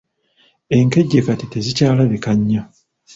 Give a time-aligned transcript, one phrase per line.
[0.77, 2.63] Enkejje kati tezikyalabika nnyo.